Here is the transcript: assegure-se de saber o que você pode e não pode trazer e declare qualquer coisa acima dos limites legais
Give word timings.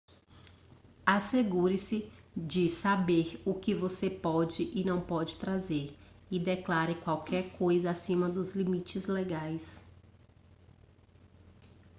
assegure-se 1.05 2.11
de 2.35 2.67
saber 2.67 3.39
o 3.45 3.53
que 3.53 3.75
você 3.75 4.09
pode 4.09 4.63
e 4.73 4.83
não 4.83 4.99
pode 4.99 5.37
trazer 5.37 5.95
e 6.31 6.39
declare 6.39 6.95
qualquer 7.03 7.55
coisa 7.55 7.91
acima 7.91 8.27
dos 8.27 8.55
limites 8.55 9.05
legais 9.05 9.85